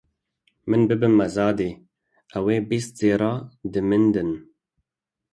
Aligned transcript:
Min 0.69 0.81
bibe 0.89 1.07
mezadê, 1.19 1.69
ew 2.37 2.45
ê 2.55 2.57
bîst 2.69 2.91
zêra 2.99 3.33
di 3.71 3.79
min 3.89 4.03
din. 4.13 4.29